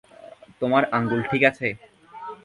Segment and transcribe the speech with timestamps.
[0.61, 1.67] তোমার আঙুল ঠিক আছে?